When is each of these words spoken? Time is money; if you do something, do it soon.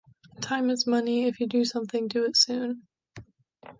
Time 0.41 0.71
is 0.71 0.87
money; 0.87 1.25
if 1.27 1.39
you 1.39 1.45
do 1.45 1.63
something, 1.63 2.07
do 2.07 2.25
it 2.25 2.35
soon. 2.35 2.87